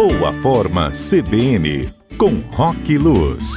Boa 0.00 0.32
Forma 0.40 0.90
CBN 0.92 1.86
com 2.16 2.36
Rock 2.56 2.96
Luz. 2.96 3.56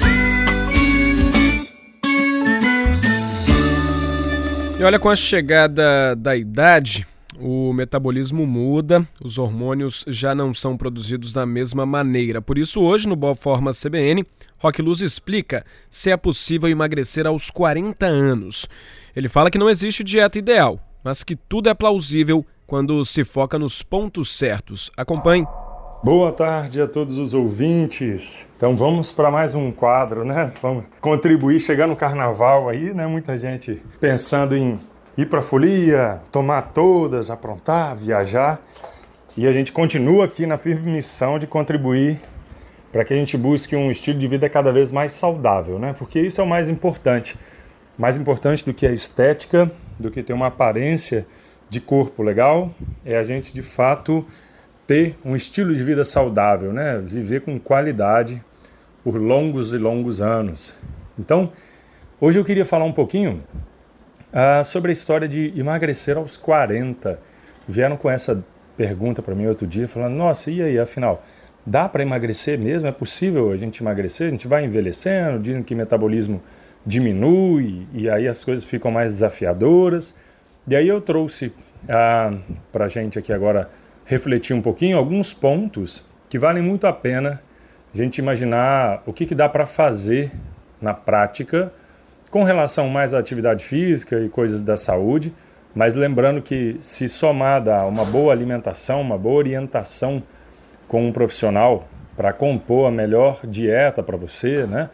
E 4.78 4.84
olha, 4.84 5.00
com 5.00 5.10
a 5.10 5.16
chegada 5.16 6.14
da 6.18 6.36
idade, 6.36 7.08
o 7.40 7.72
metabolismo 7.72 8.46
muda, 8.46 9.08
os 9.24 9.38
hormônios 9.38 10.04
já 10.06 10.36
não 10.36 10.54
são 10.54 10.76
produzidos 10.76 11.32
da 11.32 11.46
mesma 11.46 11.86
maneira. 11.86 12.42
Por 12.42 12.58
isso, 12.58 12.82
hoje, 12.82 13.08
no 13.08 13.16
Boa 13.16 13.36
Forma 13.36 13.72
CBN, 13.72 14.26
Rock 14.58 14.82
Luz 14.82 15.00
explica 15.00 15.66
se 15.90 16.12
é 16.12 16.18
possível 16.18 16.68
emagrecer 16.68 17.26
aos 17.26 17.50
40 17.50 18.06
anos. 18.06 18.68
Ele 19.16 19.30
fala 19.30 19.50
que 19.50 19.58
não 19.58 19.70
existe 19.70 20.04
dieta 20.04 20.38
ideal, 20.38 20.78
mas 21.06 21.24
que 21.24 21.38
tudo 21.38 21.70
é 21.70 21.74
plausível 21.74 22.46
quando 22.68 23.06
se 23.06 23.24
foca 23.24 23.58
nos 23.58 23.82
pontos 23.82 24.36
certos. 24.36 24.92
Acompanhe. 24.98 25.48
Boa 26.04 26.34
tarde 26.34 26.82
a 26.82 26.86
todos 26.86 27.18
os 27.18 27.34
ouvintes. 27.34 28.46
Então 28.58 28.76
vamos 28.76 29.14
para 29.14 29.32
mais 29.32 29.56
um 29.56 29.72
quadro, 29.72 30.26
né? 30.26 30.52
Vamos 30.62 30.84
contribuir, 31.00 31.62
chegar 31.62 31.88
no 31.88 31.96
carnaval 31.96 32.68
aí, 32.68 32.94
né? 32.94 33.08
Muita 33.08 33.38
gente 33.38 33.82
pensando 34.02 34.54
em 34.54 34.78
ir 35.18 35.28
para 35.28 35.42
folia, 35.42 36.20
tomar 36.30 36.74
todas, 36.74 37.30
aprontar, 37.30 37.96
viajar. 37.96 38.62
E 39.38 39.48
a 39.48 39.54
gente 39.54 39.72
continua 39.72 40.26
aqui 40.26 40.46
na 40.46 40.58
firme 40.58 40.92
missão 40.92 41.40
de 41.40 41.48
contribuir 41.48 42.20
para 42.92 43.06
que 43.06 43.14
a 43.14 43.18
gente 43.18 43.38
busque 43.38 43.74
um 43.74 43.90
estilo 43.90 44.20
de 44.20 44.28
vida 44.28 44.50
cada 44.50 44.74
vez 44.74 44.92
mais 44.92 45.14
saudável, 45.14 45.80
né? 45.80 45.96
Porque 45.98 46.20
isso 46.20 46.42
é 46.42 46.44
o 46.44 46.48
mais 46.48 46.70
importante. 46.70 47.40
Mais 47.98 48.18
importante 48.18 48.66
do 48.66 48.74
que 48.74 48.86
a 48.86 48.92
estética, 48.92 49.72
do 49.98 50.12
que 50.12 50.22
ter 50.22 50.34
uma 50.34 50.48
aparência 50.48 51.26
de 51.70 51.80
corpo 51.80 52.22
legal, 52.22 52.72
é 53.06 53.16
a 53.16 53.24
gente 53.24 53.54
de 53.54 53.62
fato 53.64 54.26
ter 54.86 55.16
um 55.24 55.36
estilo 55.36 55.74
de 55.76 55.84
vida 55.84 56.04
saudável, 56.04 56.74
né? 56.74 57.00
Viver 57.02 57.42
com 57.42 57.60
qualidade 57.60 58.44
por 59.04 59.16
longos 59.16 59.74
e 59.74 59.78
longos 59.78 60.22
anos. 60.22 60.80
Então, 61.18 61.52
hoje 62.20 62.40
eu 62.40 62.46
queria 62.46 62.66
falar 62.66 62.86
um 62.86 62.92
pouquinho 62.92 63.44
uh, 64.32 64.64
sobre 64.64 64.92
a 64.92 64.94
história 64.94 65.28
de 65.28 65.54
emagrecer 65.58 66.18
aos 66.18 66.38
40. 66.38 67.20
Vieram 67.68 67.98
com 67.98 68.10
essa 68.10 68.44
pergunta 68.76 69.22
para 69.22 69.36
mim 69.36 69.46
outro 69.48 69.68
dia, 69.68 69.88
falando: 69.88 70.16
Nossa, 70.16 70.52
e 70.52 70.62
aí, 70.62 70.80
afinal, 70.80 71.24
dá 71.66 71.88
para 71.88 72.02
emagrecer 72.02 72.60
mesmo? 72.60 72.88
É 72.88 72.92
possível 72.92 73.52
a 73.52 73.58
gente 73.58 73.82
emagrecer? 73.82 74.28
A 74.28 74.32
gente 74.32 74.48
vai 74.48 74.66
envelhecendo, 74.66 75.40
dizem 75.40 75.64
que 75.64 75.74
o 75.74 75.78
metabolismo 75.78 76.42
diminui 76.86 77.88
e 77.94 78.10
aí 78.10 78.28
as 78.28 78.44
coisas 78.44 78.66
ficam 78.66 78.92
mais 78.92 79.14
desafiadoras. 79.14 80.16
E 80.68 80.76
aí 80.76 80.88
eu 80.88 81.02
trouxe 81.02 81.54
ah, 81.90 82.34
para 82.72 82.86
a 82.86 82.88
gente 82.88 83.20
aqui 83.20 83.32
agora 83.34 83.70
refletir 84.06 84.54
um 84.54 84.62
pouquinho 84.62 84.98
alguns 84.98 85.34
pontos 85.34 86.08
que 86.30 86.40
valem 86.40 86.64
muito 86.64 86.88
a 86.88 86.94
pena 86.94 87.42
a 87.94 87.98
gente 87.98 88.18
imaginar 88.18 89.04
o 89.06 89.14
que, 89.14 89.26
que 89.26 89.36
dá 89.36 89.48
para 89.48 89.66
fazer 89.66 90.32
na 90.82 90.94
prática 90.94 91.72
com 92.32 92.44
relação 92.44 92.90
mais 92.90 93.14
à 93.14 93.20
atividade 93.20 93.64
física 93.64 94.20
e 94.20 94.28
coisas 94.28 94.64
da 94.64 94.76
saúde, 94.76 95.32
mas 95.76 95.94
lembrando 95.94 96.42
que 96.42 96.78
se 96.80 97.08
somada 97.08 97.76
a 97.76 97.86
uma 97.86 98.04
boa 98.04 98.34
alimentação, 98.34 99.00
uma 99.00 99.18
boa 99.18 99.36
orientação 99.36 100.24
com 100.88 101.06
um 101.06 101.12
profissional 101.12 101.88
para 102.18 102.34
compor 102.34 102.88
a 102.88 102.92
melhor 102.92 103.42
dieta 103.44 104.02
para 104.02 104.18
você, 104.18 104.66
né? 104.66 104.90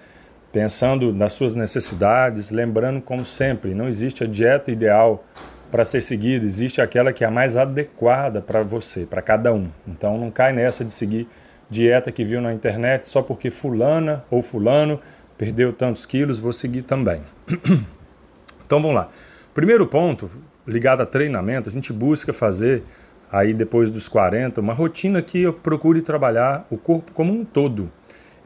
Pensando 0.52 1.14
nas 1.14 1.32
suas 1.32 1.56
necessidades, 1.56 2.50
lembrando 2.50 3.02
como 3.02 3.24
sempre, 3.24 3.74
não 3.74 3.88
existe 3.88 4.24
a 4.24 4.28
dieta 4.28 4.72
ideal 4.72 5.24
para 5.72 5.86
ser 5.86 6.02
seguida, 6.02 6.46
existe 6.46 6.82
aquela 6.82 7.14
que 7.14 7.24
é 7.24 7.28
a 7.28 7.32
mais 7.32 7.56
adequada 7.56 8.42
para 8.42 8.64
você, 8.64 9.06
para 9.06 9.22
cada 9.22 9.54
um. 9.54 9.70
Então 9.88 10.18
não 10.18 10.32
cai 10.32 10.52
nessa 10.52 10.84
de 10.84 10.92
seguir 10.92 11.28
dieta 11.70 12.12
que 12.12 12.24
viu 12.24 12.42
na 12.42 12.54
internet 12.54 13.08
só 13.08 13.22
porque 13.22 13.50
fulana 13.50 14.24
ou 14.32 14.42
fulano 14.42 15.00
perdeu 15.38 15.72
tantos 15.72 16.06
quilos, 16.06 16.40
vou 16.40 16.52
seguir 16.52 16.82
também. 16.82 17.22
então 18.66 18.82
vamos 18.82 18.96
lá. 18.96 19.10
Primeiro 19.54 19.86
ponto, 19.86 20.30
ligado 20.68 21.02
a 21.02 21.06
treinamento, 21.06 21.70
a 21.70 21.72
gente 21.72 21.94
busca 21.94 22.34
fazer 22.34 22.84
aí 23.32 23.54
depois 23.54 23.92
dos 23.92 24.08
40 24.08 24.60
uma 24.60 24.74
rotina 24.74 25.22
que 25.22 25.44
eu 25.44 25.54
procure 25.54 26.02
trabalhar 26.02 26.66
o 26.70 26.78
corpo 26.78 27.12
como 27.12 27.32
um 27.32 27.46
todo. 27.46 27.92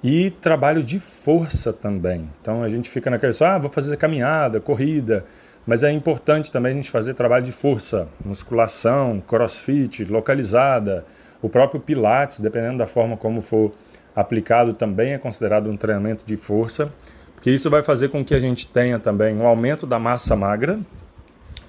E 0.04 0.32
trabalho 0.32 0.84
de 0.84 1.00
força 1.00 1.72
também. 1.72 2.30
Então 2.42 2.62
a 2.62 2.68
gente 2.68 2.90
fica 2.90 3.10
naquela 3.10 3.32
só, 3.32 3.46
ah, 3.46 3.58
vou 3.58 3.70
fazer 3.70 3.96
caminhada, 3.96 4.60
corrida, 4.60 5.26
mas 5.66 5.84
é 5.84 5.92
importante 5.92 6.52
também 6.52 6.74
a 6.74 6.76
gente 6.76 6.92
fazer 6.92 7.14
trabalho 7.14 7.46
de 7.46 7.52
força, 7.52 8.08
musculação, 8.24 9.22
crossfit, 9.26 10.04
localizada, 10.06 11.06
o 11.42 11.50
próprio 11.50 11.80
Pilates, 11.80 12.40
dependendo 12.40 12.78
da 12.78 12.88
forma 12.88 13.18
como 13.18 13.42
for 13.42 13.74
aplicado, 14.16 14.74
também 14.74 15.14
é 15.14 15.18
considerado 15.18 15.70
um 15.70 15.78
treinamento 15.78 16.24
de 16.26 16.36
força, 16.38 16.94
porque 17.36 17.52
isso 17.52 17.70
vai 17.70 17.84
fazer 17.84 18.10
com 18.10 18.24
que 18.24 18.34
a 18.34 18.40
gente 18.40 18.68
tenha 18.68 19.00
também 19.00 19.36
um 19.36 19.46
aumento 19.46 19.86
da 19.86 20.00
massa 20.00 20.36
magra, 20.36 20.80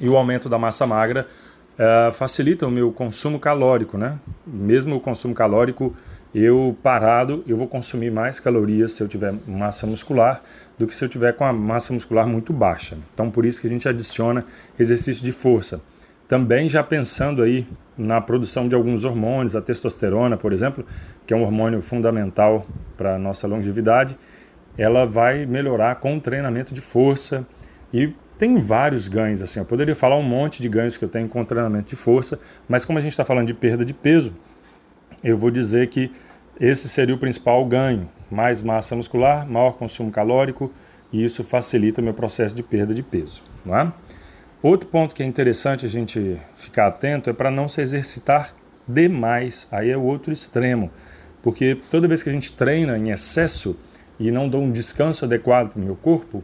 e 0.00 0.08
o 0.08 0.16
aumento 0.16 0.48
da 0.48 0.58
massa 0.58 0.86
magra 0.86 1.26
uh, 1.78 2.12
facilita 2.12 2.66
o 2.66 2.70
meu 2.70 2.92
consumo 2.92 3.38
calórico, 3.38 3.96
né? 3.96 4.18
Mesmo 4.46 4.96
o 4.96 5.00
consumo 5.00 5.34
calórico 5.34 5.94
eu 6.34 6.76
parado, 6.82 7.44
eu 7.46 7.56
vou 7.56 7.68
consumir 7.68 8.10
mais 8.10 8.40
calorias 8.40 8.92
se 8.92 9.02
eu 9.02 9.08
tiver 9.08 9.32
massa 9.46 9.86
muscular 9.86 10.42
do 10.78 10.86
que 10.86 10.94
se 10.94 11.04
eu 11.04 11.08
tiver 11.08 11.32
com 11.34 11.44
a 11.44 11.52
massa 11.52 11.92
muscular 11.92 12.26
muito 12.26 12.52
baixa. 12.52 12.98
Então, 13.12 13.30
por 13.30 13.46
isso 13.46 13.60
que 13.60 13.66
a 13.66 13.70
gente 13.70 13.88
adiciona 13.88 14.44
exercício 14.78 15.24
de 15.24 15.32
força. 15.32 15.80
Também 16.26 16.68
já 16.68 16.82
pensando 16.82 17.42
aí 17.42 17.66
na 17.96 18.20
produção 18.20 18.66
de 18.66 18.74
alguns 18.74 19.04
hormônios, 19.04 19.54
a 19.54 19.60
testosterona, 19.60 20.36
por 20.36 20.52
exemplo, 20.52 20.84
que 21.26 21.32
é 21.32 21.36
um 21.36 21.42
hormônio 21.42 21.80
fundamental 21.80 22.66
para 22.96 23.16
a 23.16 23.18
nossa 23.18 23.46
longevidade, 23.46 24.18
ela 24.76 25.06
vai 25.06 25.46
melhorar 25.46 25.96
com 25.96 26.16
o 26.16 26.20
treinamento 26.20 26.74
de 26.74 26.80
força 26.80 27.46
e 27.92 28.12
tem 28.38 28.56
vários 28.56 29.06
ganhos 29.06 29.42
assim. 29.42 29.60
Eu 29.60 29.64
poderia 29.64 29.94
falar 29.94 30.16
um 30.16 30.22
monte 30.22 30.60
de 30.60 30.68
ganhos 30.68 30.96
que 30.96 31.04
eu 31.04 31.08
tenho 31.08 31.28
com 31.28 31.40
o 31.40 31.44
treinamento 31.44 31.90
de 31.90 31.96
força, 31.96 32.40
mas 32.68 32.84
como 32.84 32.98
a 32.98 33.02
gente 33.02 33.12
está 33.12 33.24
falando 33.24 33.46
de 33.46 33.54
perda 33.54 33.84
de 33.84 33.94
peso, 33.94 34.34
eu 35.22 35.38
vou 35.38 35.50
dizer 35.50 35.88
que 35.88 36.10
esse 36.60 36.88
seria 36.88 37.14
o 37.14 37.18
principal 37.18 37.64
ganho: 37.64 38.08
mais 38.34 38.62
massa 38.62 38.96
muscular, 38.96 39.48
maior 39.48 39.72
consumo 39.72 40.10
calórico, 40.10 40.70
e 41.12 41.24
isso 41.24 41.44
facilita 41.44 42.00
o 42.00 42.04
meu 42.04 42.12
processo 42.12 42.56
de 42.56 42.62
perda 42.62 42.92
de 42.92 43.02
peso. 43.02 43.42
Não 43.64 43.78
é? 43.78 43.92
Outro 44.60 44.88
ponto 44.88 45.14
que 45.14 45.22
é 45.22 45.26
interessante 45.26 45.86
a 45.86 45.88
gente 45.88 46.40
ficar 46.56 46.88
atento 46.88 47.30
é 47.30 47.32
para 47.32 47.50
não 47.50 47.68
se 47.68 47.80
exercitar 47.80 48.54
demais. 48.88 49.68
Aí 49.70 49.90
é 49.90 49.96
o 49.96 50.02
outro 50.02 50.32
extremo, 50.32 50.90
porque 51.42 51.78
toda 51.90 52.08
vez 52.08 52.22
que 52.22 52.30
a 52.30 52.32
gente 52.32 52.52
treina 52.52 52.98
em 52.98 53.10
excesso 53.10 53.78
e 54.18 54.30
não 54.30 54.48
dá 54.48 54.58
um 54.58 54.70
descanso 54.70 55.24
adequado 55.24 55.70
para 55.70 55.80
o 55.80 55.84
meu 55.84 55.96
corpo, 55.96 56.42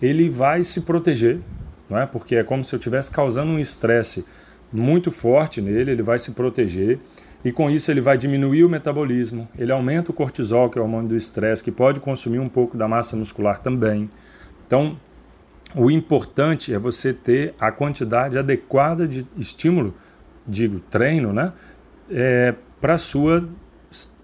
ele 0.00 0.28
vai 0.28 0.64
se 0.64 0.82
proteger, 0.82 1.38
não 1.88 1.98
é? 1.98 2.06
Porque 2.06 2.36
é 2.36 2.44
como 2.44 2.64
se 2.64 2.74
eu 2.74 2.78
estivesse 2.78 3.10
causando 3.10 3.52
um 3.52 3.58
estresse 3.58 4.24
muito 4.72 5.10
forte 5.10 5.60
nele, 5.60 5.92
ele 5.92 6.02
vai 6.02 6.18
se 6.18 6.32
proteger 6.32 6.98
e 7.44 7.50
com 7.50 7.70
isso 7.70 7.90
ele 7.90 8.00
vai 8.00 8.16
diminuir 8.16 8.64
o 8.64 8.68
metabolismo, 8.68 9.48
ele 9.58 9.72
aumenta 9.72 10.10
o 10.10 10.14
cortisol, 10.14 10.70
que 10.70 10.78
é 10.78 10.80
o 10.80 10.84
hormônio 10.84 11.08
do 11.08 11.16
estresse, 11.16 11.62
que 11.62 11.72
pode 11.72 11.98
consumir 11.98 12.38
um 12.38 12.48
pouco 12.48 12.76
da 12.76 12.86
massa 12.86 13.16
muscular 13.16 13.58
também. 13.58 14.08
Então, 14.66 14.96
o 15.74 15.90
importante 15.90 16.72
é 16.72 16.78
você 16.78 17.12
ter 17.12 17.54
a 17.58 17.72
quantidade 17.72 18.38
adequada 18.38 19.08
de 19.08 19.26
estímulo, 19.36 19.94
digo, 20.46 20.80
treino, 20.90 21.32
né? 21.32 21.52
É, 22.10 22.54
para 22.80 22.98
sua 22.98 23.48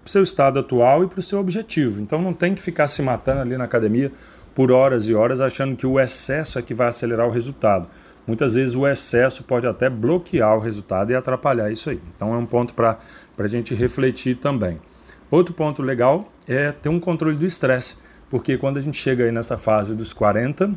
seu 0.05 0.23
estado 0.23 0.57
atual 0.59 1.03
e 1.03 1.07
para 1.07 1.19
o 1.19 1.21
seu 1.21 1.39
objetivo. 1.39 2.01
Então 2.01 2.21
não 2.21 2.33
tem 2.33 2.55
que 2.55 2.61
ficar 2.61 2.87
se 2.87 3.01
matando 3.01 3.41
ali 3.41 3.57
na 3.57 3.65
academia 3.65 4.11
por 4.55 4.71
horas 4.71 5.07
e 5.07 5.13
horas 5.13 5.39
achando 5.39 5.75
que 5.75 5.85
o 5.85 5.99
excesso 5.99 6.57
é 6.57 6.61
que 6.61 6.73
vai 6.73 6.87
acelerar 6.87 7.27
o 7.27 7.31
resultado 7.31 7.87
muitas 8.29 8.53
vezes 8.53 8.75
o 8.75 8.87
excesso 8.87 9.43
pode 9.43 9.65
até 9.65 9.89
bloquear 9.89 10.55
o 10.55 10.59
resultado 10.59 11.11
e 11.11 11.15
atrapalhar 11.15 11.71
isso 11.71 11.89
aí. 11.89 11.99
Então 12.15 12.31
é 12.31 12.37
um 12.37 12.45
ponto 12.45 12.75
para 12.75 12.99
a 13.39 13.47
gente 13.47 13.73
refletir 13.73 14.35
também. 14.35 14.79
Outro 15.31 15.51
ponto 15.51 15.81
legal 15.81 16.31
é 16.47 16.71
ter 16.71 16.89
um 16.89 16.99
controle 16.99 17.35
do 17.35 17.45
estresse, 17.45 17.97
porque 18.29 18.55
quando 18.55 18.77
a 18.77 18.81
gente 18.81 18.97
chega 18.97 19.23
aí 19.23 19.31
nessa 19.31 19.57
fase 19.57 19.95
dos 19.95 20.13
40, 20.13 20.71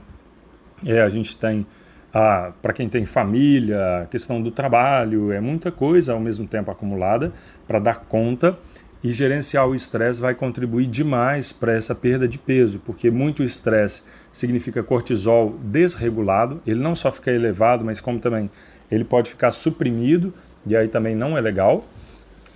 é, 0.87 1.03
a 1.03 1.11
gente 1.11 1.37
tem, 1.37 1.67
para 2.11 2.73
quem 2.73 2.89
tem 2.89 3.05
família, 3.05 4.09
questão 4.11 4.41
do 4.41 4.51
trabalho, 4.51 5.31
é 5.31 5.39
muita 5.39 5.71
coisa 5.71 6.15
ao 6.15 6.21
mesmo 6.21 6.47
tempo 6.47 6.71
acumulada 6.71 7.35
para 7.69 7.79
dar 7.79 7.97
conta 8.09 8.57
e 9.03 9.13
gerenciar 9.13 9.67
o 9.67 9.75
estresse 9.75 10.21
vai 10.21 10.35
contribuir 10.35 10.87
demais 10.87 11.53
para 11.53 11.73
essa 11.73 11.95
perda 11.95 12.29
de 12.29 12.39
peso, 12.39 12.79
porque 12.79 13.11
muito 13.11 13.43
estresse 13.43 14.03
significa 14.33 14.83
cortisol 14.83 15.59
desregulado, 15.63 16.61
ele 16.67 16.81
não 16.81 16.95
só 16.95 17.11
fica 17.11 17.31
elevado, 17.33 17.85
mas 17.85 18.01
como 18.01 18.21
também 18.21 18.49
ele 18.91 19.05
pode 19.05 19.31
ficar 19.31 19.51
suprimido, 19.51 20.33
e 20.65 20.77
aí 20.77 20.87
também 20.87 21.17
não 21.17 21.37
é 21.37 21.41
legal. 21.41 21.85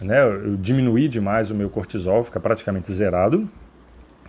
Né? 0.01 0.23
Eu 0.23 0.57
diminuí 0.57 1.09
demais 1.09 1.51
o 1.51 1.55
meu 1.55 1.69
cortisol, 1.69 2.23
fica 2.23 2.39
praticamente 2.39 2.93
zerado. 2.93 3.49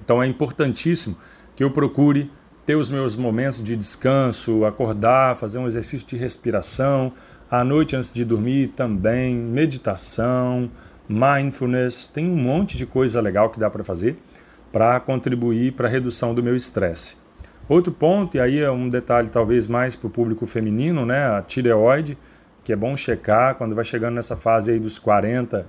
Então 0.01 0.23
é 0.23 0.25
importantíssimo 0.25 1.17
que 1.55 1.63
eu 1.63 1.69
procure 1.69 2.31
ter 2.65 2.75
os 2.75 2.89
meus 2.89 3.15
momentos 3.15 3.63
de 3.63 3.75
descanso, 3.75 4.65
acordar, 4.65 5.35
fazer 5.37 5.57
um 5.59 5.67
exercício 5.67 6.07
de 6.07 6.17
respiração, 6.17 7.13
à 7.49 7.63
noite 7.63 7.95
antes 7.95 8.09
de 8.11 8.25
dormir 8.25 8.69
também, 8.75 9.35
meditação, 9.35 10.69
mindfulness, 11.07 12.07
tem 12.07 12.29
um 12.29 12.35
monte 12.35 12.77
de 12.77 12.85
coisa 12.85 13.21
legal 13.21 13.49
que 13.49 13.59
dá 13.59 13.69
para 13.69 13.83
fazer 13.83 14.17
para 14.71 14.99
contribuir 14.99 15.73
para 15.73 15.87
a 15.87 15.89
redução 15.89 16.33
do 16.33 16.43
meu 16.43 16.55
estresse. 16.55 17.15
Outro 17.67 17.91
ponto, 17.91 18.37
e 18.37 18.39
aí 18.39 18.59
é 18.59 18.71
um 18.71 18.87
detalhe 18.87 19.29
talvez 19.29 19.67
mais 19.67 19.95
para 19.95 20.07
o 20.07 20.09
público 20.09 20.45
feminino, 20.45 21.05
né, 21.05 21.25
a 21.25 21.41
tireoide, 21.41 22.17
que 22.63 22.71
é 22.71 22.75
bom 22.75 22.95
checar 22.95 23.55
quando 23.55 23.75
vai 23.75 23.83
chegando 23.83 24.15
nessa 24.15 24.35
fase 24.35 24.71
aí 24.71 24.79
dos 24.79 24.97
40, 24.99 25.65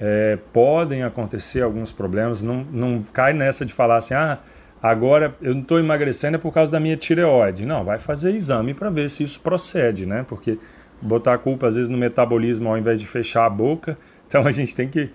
é, 0.00 0.38
podem 0.52 1.02
acontecer 1.02 1.62
alguns 1.62 1.90
problemas, 1.90 2.42
não, 2.42 2.66
não 2.70 2.98
cai 3.12 3.32
nessa 3.32 3.64
de 3.64 3.72
falar 3.72 3.96
assim, 3.96 4.14
ah, 4.14 4.38
agora 4.82 5.34
eu 5.40 5.54
não 5.54 5.62
estou 5.62 5.78
emagrecendo 5.78 6.36
é 6.36 6.38
por 6.38 6.52
causa 6.52 6.70
da 6.70 6.78
minha 6.78 6.96
tireoide. 6.96 7.66
Não, 7.66 7.84
vai 7.84 7.98
fazer 7.98 8.32
exame 8.32 8.74
para 8.74 8.90
ver 8.90 9.08
se 9.10 9.24
isso 9.24 9.40
procede, 9.40 10.04
né, 10.04 10.24
porque 10.28 10.58
botar 11.00 11.34
a 11.34 11.38
culpa 11.38 11.68
às 11.68 11.76
vezes 11.76 11.88
no 11.88 11.96
metabolismo 11.96 12.68
ao 12.68 12.76
invés 12.76 13.00
de 13.00 13.06
fechar 13.06 13.46
a 13.46 13.50
boca, 13.50 13.96
então 14.28 14.46
a 14.46 14.52
gente 14.52 14.76
tem 14.76 14.88
que 14.88 15.10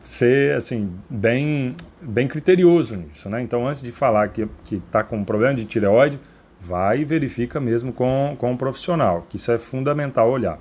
ser 0.00 0.56
assim 0.56 0.92
bem 1.08 1.76
bem 2.02 2.26
criterioso 2.26 2.96
nisso, 2.96 3.28
né? 3.30 3.40
Então 3.40 3.66
antes 3.66 3.80
de 3.80 3.92
falar 3.92 4.28
que 4.28 4.48
que 4.64 4.76
está 4.76 5.04
com 5.04 5.18
um 5.18 5.24
problema 5.24 5.54
de 5.54 5.64
tireoide, 5.64 6.18
vai 6.60 7.00
e 7.00 7.04
verifica 7.04 7.60
mesmo 7.60 7.92
com, 7.92 8.36
com 8.38 8.50
um 8.50 8.56
profissional, 8.56 9.24
que 9.28 9.36
isso 9.36 9.52
é 9.52 9.58
fundamental 9.58 10.28
olhar, 10.28 10.58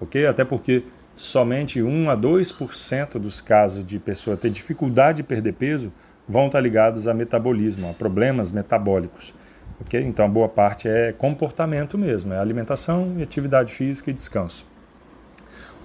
ok? 0.00 0.26
Até 0.26 0.44
porque 0.44 0.82
somente 1.14 1.80
1 1.80 2.10
a 2.10 2.16
2% 2.16 3.18
dos 3.18 3.40
casos 3.40 3.84
de 3.84 3.98
pessoa 3.98 4.36
ter 4.36 4.50
dificuldade 4.50 5.18
de 5.18 5.22
perder 5.22 5.52
peso 5.52 5.92
vão 6.28 6.46
estar 6.46 6.60
ligados 6.60 7.06
a 7.06 7.14
metabolismo, 7.14 7.88
a 7.88 7.92
problemas 7.92 8.50
metabólicos, 8.50 9.32
ok? 9.80 10.00
Então 10.02 10.28
boa 10.28 10.48
parte 10.48 10.88
é 10.88 11.12
comportamento 11.12 11.96
mesmo, 11.96 12.32
é 12.32 12.38
alimentação, 12.38 13.16
atividade 13.22 13.72
física 13.72 14.10
e 14.10 14.12
descanso. 14.12 14.66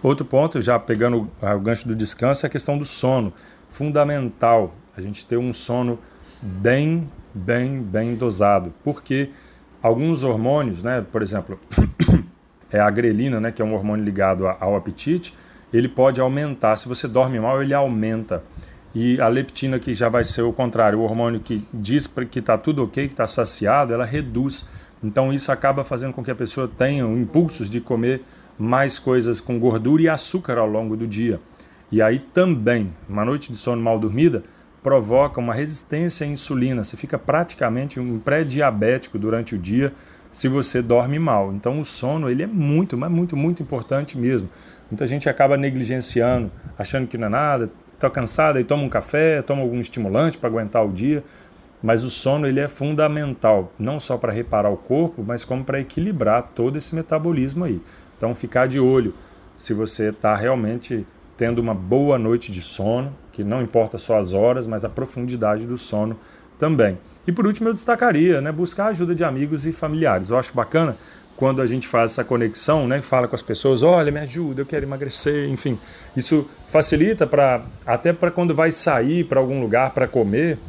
Outro 0.03 0.25
ponto, 0.25 0.61
já 0.61 0.79
pegando 0.79 1.29
o 1.41 1.59
gancho 1.59 1.87
do 1.87 1.95
descanso, 1.95 2.45
é 2.45 2.47
a 2.47 2.49
questão 2.49 2.77
do 2.77 2.85
sono. 2.85 3.31
Fundamental 3.69 4.73
a 4.97 5.01
gente 5.01 5.25
ter 5.25 5.37
um 5.37 5.53
sono 5.53 5.99
bem, 6.41 7.07
bem, 7.33 7.81
bem 7.81 8.15
dosado. 8.15 8.73
Porque 8.83 9.29
alguns 9.81 10.23
hormônios, 10.23 10.81
né, 10.81 11.05
por 11.11 11.21
exemplo, 11.21 11.59
é 12.71 12.79
a 12.79 12.89
grelina, 12.89 13.39
né, 13.39 13.51
que 13.51 13.61
é 13.61 13.65
um 13.65 13.73
hormônio 13.73 14.03
ligado 14.03 14.47
ao 14.47 14.75
apetite, 14.75 15.35
ele 15.71 15.87
pode 15.87 16.19
aumentar. 16.19 16.75
Se 16.77 16.87
você 16.87 17.07
dorme 17.07 17.39
mal, 17.39 17.61
ele 17.61 17.73
aumenta. 17.73 18.43
E 18.93 19.21
a 19.21 19.27
leptina, 19.27 19.79
que 19.79 19.93
já 19.93 20.09
vai 20.09 20.23
ser 20.23 20.41
o 20.41 20.51
contrário, 20.51 20.99
o 20.99 21.03
hormônio 21.03 21.39
que 21.39 21.65
diz 21.73 22.07
que 22.29 22.39
está 22.39 22.57
tudo 22.57 22.83
ok, 22.83 23.07
que 23.07 23.13
está 23.13 23.27
saciado, 23.27 23.93
ela 23.93 24.03
reduz. 24.03 24.67
Então 25.01 25.31
isso 25.31 25.51
acaba 25.51 25.83
fazendo 25.83 26.11
com 26.11 26.23
que 26.23 26.31
a 26.31 26.35
pessoa 26.35 26.67
tenha 26.67 27.03
impulsos 27.05 27.69
de 27.69 27.79
comer 27.79 28.21
mais 28.61 28.99
coisas 28.99 29.41
com 29.41 29.59
gordura 29.59 30.03
e 30.03 30.07
açúcar 30.07 30.59
ao 30.59 30.67
longo 30.67 30.95
do 30.95 31.07
dia. 31.07 31.39
E 31.91 31.99
aí 31.99 32.19
também, 32.19 32.93
uma 33.09 33.25
noite 33.25 33.51
de 33.51 33.57
sono 33.57 33.81
mal 33.81 33.97
dormida 33.97 34.43
provoca 34.83 35.39
uma 35.39 35.53
resistência 35.53 36.25
à 36.25 36.29
insulina. 36.29 36.83
Você 36.83 36.95
fica 36.95 37.17
praticamente 37.17 37.99
um 37.99 38.19
pré-diabético 38.19 39.17
durante 39.17 39.55
o 39.55 39.57
dia 39.57 39.91
se 40.31 40.47
você 40.47 40.79
dorme 40.79 41.17
mal. 41.17 41.51
Então 41.51 41.79
o 41.79 41.85
sono 41.85 42.29
ele 42.29 42.43
é 42.43 42.47
muito, 42.47 42.95
mas 42.95 43.11
muito, 43.11 43.35
muito 43.35 43.63
importante 43.63 44.15
mesmo. 44.15 44.47
Muita 44.91 45.07
gente 45.07 45.27
acaba 45.27 45.57
negligenciando, 45.57 46.51
achando 46.77 47.07
que 47.07 47.17
não 47.17 47.27
é 47.27 47.29
nada, 47.31 47.71
está 47.95 48.11
cansada 48.11 48.59
e 48.59 48.63
toma 48.63 48.83
um 48.83 48.89
café, 48.89 49.41
toma 49.41 49.63
algum 49.63 49.79
estimulante 49.79 50.37
para 50.37 50.49
aguentar 50.49 50.85
o 50.85 50.91
dia. 50.91 51.23
Mas 51.81 52.03
o 52.03 52.11
sono 52.11 52.45
ele 52.45 52.59
é 52.59 52.67
fundamental, 52.67 53.73
não 53.79 53.99
só 53.99 54.17
para 54.17 54.31
reparar 54.31 54.69
o 54.69 54.77
corpo, 54.77 55.23
mas 55.25 55.43
como 55.43 55.63
para 55.63 55.79
equilibrar 55.79 56.51
todo 56.53 56.77
esse 56.77 56.93
metabolismo 56.93 57.63
aí. 57.63 57.81
Então, 58.21 58.35
ficar 58.35 58.67
de 58.67 58.79
olho 58.79 59.15
se 59.57 59.73
você 59.73 60.09
está 60.09 60.35
realmente 60.35 61.07
tendo 61.35 61.57
uma 61.57 61.73
boa 61.73 62.19
noite 62.19 62.51
de 62.51 62.61
sono, 62.61 63.11
que 63.33 63.43
não 63.43 63.63
importa 63.63 63.97
só 63.97 64.19
as 64.19 64.31
horas, 64.31 64.67
mas 64.67 64.85
a 64.85 64.89
profundidade 64.89 65.65
do 65.65 65.75
sono 65.75 66.15
também. 66.55 66.99
E 67.25 67.31
por 67.31 67.47
último, 67.47 67.69
eu 67.69 67.73
destacaria, 67.73 68.39
né, 68.39 68.51
buscar 68.51 68.85
a 68.85 68.87
ajuda 68.89 69.15
de 69.15 69.23
amigos 69.23 69.65
e 69.65 69.71
familiares. 69.71 70.29
Eu 70.29 70.37
acho 70.37 70.53
bacana 70.53 70.95
quando 71.35 71.63
a 71.63 71.65
gente 71.65 71.87
faz 71.87 72.11
essa 72.11 72.23
conexão, 72.23 72.87
né, 72.87 73.01
fala 73.01 73.27
com 73.27 73.33
as 73.33 73.41
pessoas, 73.41 73.81
olha, 73.81 74.11
me 74.11 74.19
ajuda, 74.19 74.61
eu 74.61 74.67
quero 74.67 74.85
emagrecer, 74.85 75.49
enfim. 75.49 75.75
Isso 76.15 76.47
facilita 76.67 77.25
para 77.25 77.63
até 77.87 78.13
para 78.13 78.29
quando 78.29 78.53
vai 78.53 78.71
sair 78.71 79.23
para 79.23 79.39
algum 79.39 79.59
lugar 79.59 79.95
para 79.95 80.07
comer, 80.07 80.59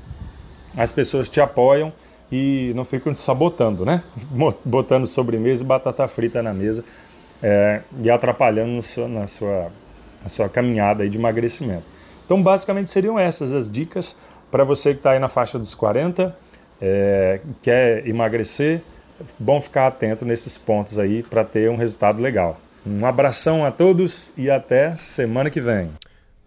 as 0.74 0.90
pessoas 0.90 1.28
te 1.28 1.38
apoiam 1.38 1.92
e 2.30 2.72
não 2.74 2.86
ficam 2.86 3.12
te 3.12 3.20
sabotando, 3.20 3.84
né? 3.84 4.02
Botando 4.64 5.06
sobremesa 5.06 5.62
e 5.62 5.66
batata 5.66 6.08
frita 6.08 6.42
na 6.42 6.54
mesa 6.54 6.82
é, 7.42 7.80
e 8.02 8.10
atrapalhando 8.10 8.80
sua, 8.82 9.08
na, 9.08 9.26
sua, 9.26 9.70
na 10.22 10.28
sua 10.28 10.48
caminhada 10.48 11.08
de 11.08 11.18
emagrecimento. 11.18 11.84
Então, 12.24 12.42
basicamente, 12.42 12.90
seriam 12.90 13.18
essas 13.18 13.52
as 13.52 13.70
dicas 13.70 14.18
para 14.50 14.64
você 14.64 14.92
que 14.92 14.98
está 14.98 15.12
aí 15.12 15.18
na 15.18 15.28
faixa 15.28 15.58
dos 15.58 15.74
40, 15.74 16.36
é, 16.80 17.40
quer 17.62 18.06
emagrecer, 18.06 18.82
bom 19.38 19.60
ficar 19.60 19.86
atento 19.86 20.24
nesses 20.24 20.58
pontos 20.58 20.98
aí 20.98 21.22
para 21.22 21.44
ter 21.44 21.70
um 21.70 21.76
resultado 21.76 22.20
legal. 22.20 22.58
Um 22.86 23.06
abração 23.06 23.64
a 23.64 23.70
todos 23.70 24.32
e 24.36 24.50
até 24.50 24.94
semana 24.96 25.50
que 25.50 25.60
vem. 25.60 25.90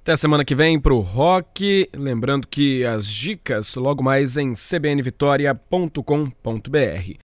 Até 0.03 0.15
semana 0.15 0.45
que 0.45 0.53
vem 0.53 0.79
para 0.79 0.93
o 0.93 0.99
Rock. 0.99 1.89
Lembrando 1.95 2.47
que 2.47 2.85
as 2.85 3.07
dicas 3.07 3.73
logo 3.75 4.03
mais 4.03 4.37
em 4.37 4.53
cbnvitoria.com.br. 4.53 7.13